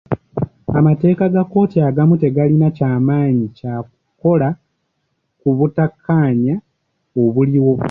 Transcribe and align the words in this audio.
Amateeka 0.77 1.23
ga 1.33 1.43
kkooti 1.45 1.77
agamu 1.89 2.13
tegalina 2.23 2.67
kya 2.77 2.91
maanyi 3.07 3.45
kya 3.57 3.73
kukola 3.87 4.49
ku 5.39 5.49
butakkaanya 5.57 6.55
obuliwo. 7.21 7.73